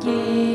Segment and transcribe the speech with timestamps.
[0.00, 0.47] Yeah.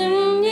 [0.00, 0.47] 없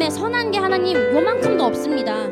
[0.00, 2.26] 마음에 선한 게 하나님 요만큼도 없습니다.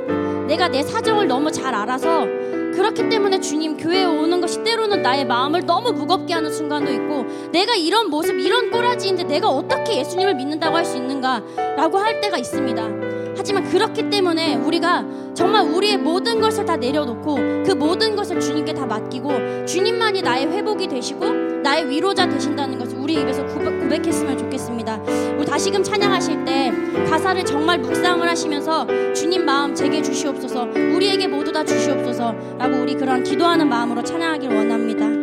[0.47, 2.25] 내가 내 사정을 너무 잘 알아서
[2.73, 7.75] 그렇기 때문에 주님 교회에 오는 것이 때로는 나의 마음을 너무 무겁게 하는 순간도 있고 내가
[7.75, 12.83] 이런 모습 이런 꼬라지인데 내가 어떻게 예수님을 믿는다고 할 수 있는가라고 할 때가 있습니다.
[13.37, 17.35] 하지만 그렇기 때문에 우리가 정말 우리의 모든 것을 다 내려놓고
[17.67, 21.27] 그 모든 것을 주님께 다 맡기고 주님만이 나의 회복이 되시고
[21.63, 24.97] 나의 위로자 되신다는 것을 우리 입에서 고백, 고백 했으면 좋겠습니다.
[25.39, 26.71] 우리 다시금 찬양하실 때
[27.09, 33.67] 가사를 정말 묵상을 하시면서 주님 마음 제게 주시옵소서 우리에게 모두 다 주시옵소서라고 우리 그런 기도하는
[33.67, 35.18] 마음으로 찬양하길 원합니다.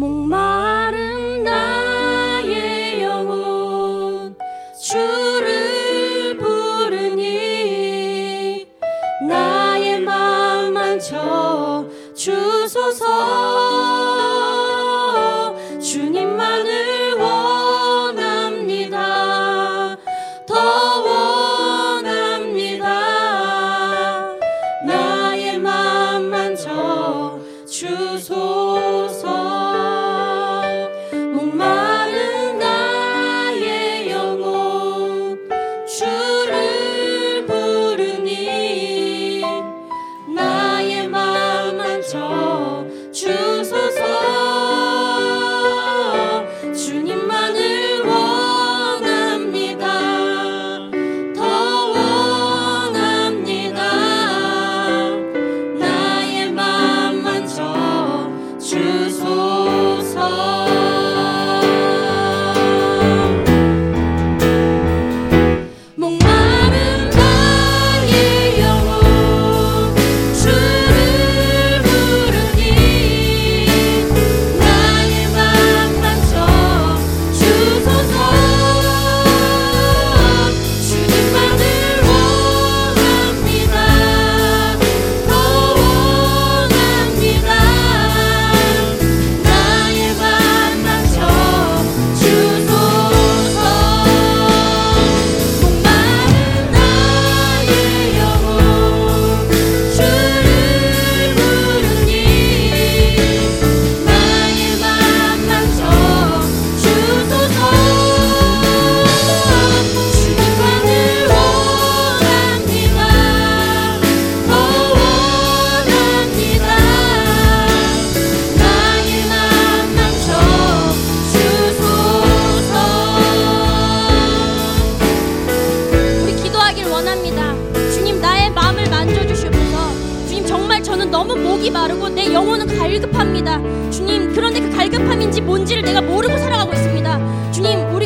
[0.00, 0.49] 목마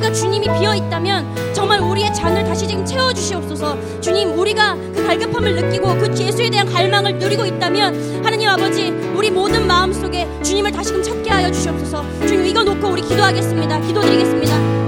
[0.05, 4.01] 우리가 주님이 비어 있다면 정말 우리의 잔을 다시 지금 채워 주시옵소서.
[4.03, 9.67] 주님 우리가 그 갈급함을 느끼고 그 예수에 대한 갈망을 누리고 있다면 하나님 아버지 우리 모든
[9.67, 12.05] 마음 속에 주님을 다시금 찾게 하여 주시옵소서.
[12.27, 13.81] 주님 이거 놓고 우리 기도하겠습니다.
[13.81, 14.84] 기도드리겠습니다.